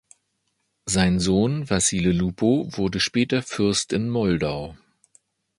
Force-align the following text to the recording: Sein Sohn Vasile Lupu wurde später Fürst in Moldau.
Sein 0.87 1.19
Sohn 1.19 1.69
Vasile 1.69 2.11
Lupu 2.11 2.67
wurde 2.75 2.99
später 2.99 3.43
Fürst 3.43 3.93
in 3.93 4.09
Moldau. 4.09 4.75